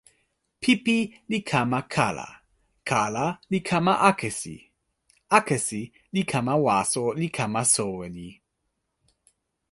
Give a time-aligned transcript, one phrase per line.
[0.61, 0.97] pipi
[1.29, 2.27] li kama kala.
[2.89, 4.55] kala li kama akesi.
[5.37, 5.81] akesi
[6.13, 8.27] li kama waso li kama soweli.